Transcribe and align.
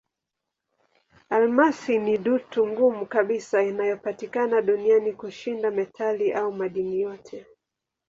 Almasi 1.29 1.99
ni 1.99 2.17
dutu 2.17 2.67
ngumu 2.67 3.05
kabisa 3.05 3.63
inayopatikana 3.63 4.61
duniani 4.61 5.13
kushinda 5.13 5.71
metali 5.71 6.33
au 6.33 6.51
madini 6.51 7.01
yote. 7.01 7.45